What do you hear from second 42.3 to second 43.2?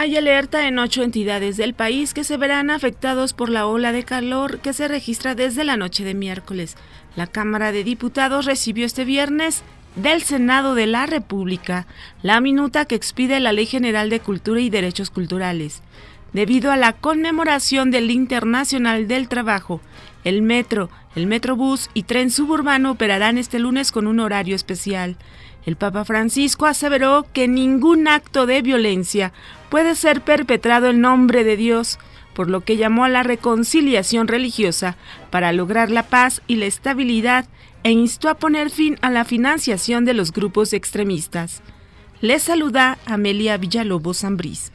saluda